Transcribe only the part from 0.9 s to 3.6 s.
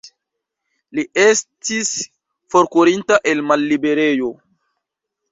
Li estis forkurinta el